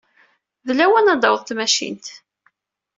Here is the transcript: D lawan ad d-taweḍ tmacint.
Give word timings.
D 0.65 0.69
lawan 0.77 1.11
ad 1.13 1.17
d-taweḍ 1.19 1.41
tmacint. 1.43 2.07